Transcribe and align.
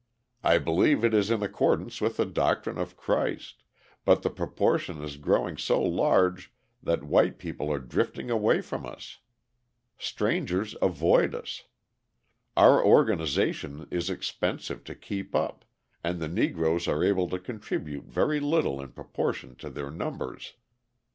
I 0.43 0.57
believe 0.57 1.03
it 1.03 1.13
is 1.13 1.29
in 1.29 1.43
accordance 1.43 2.01
with 2.01 2.17
the 2.17 2.25
doctrine 2.25 2.79
of 2.79 2.97
Christ, 2.97 3.61
but 4.03 4.23
the 4.23 4.31
proportion 4.31 5.03
is 5.03 5.15
growing 5.15 5.57
so 5.57 5.79
large 5.79 6.51
that 6.81 7.03
white 7.03 7.37
people 7.37 7.71
are 7.71 7.77
drifting 7.77 8.31
away 8.31 8.61
from 8.61 8.83
us. 8.83 9.19
Strangers 9.99 10.75
avoid 10.81 11.35
us. 11.35 11.65
Our 12.57 12.83
organisation 12.83 13.87
is 13.91 14.09
expensive 14.09 14.83
to 14.85 14.95
keep 14.95 15.35
up 15.35 15.65
and 16.03 16.19
the 16.19 16.27
Negroes 16.27 16.87
are 16.87 17.03
able 17.03 17.29
to 17.29 17.37
contribute 17.37 18.05
very 18.05 18.39
little 18.39 18.81
in 18.81 18.93
proportion 18.93 19.53
to 19.57 19.69
their 19.69 19.91
numbers. 19.91 20.53